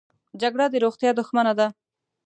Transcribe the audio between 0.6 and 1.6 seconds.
د روغتیا دښمنه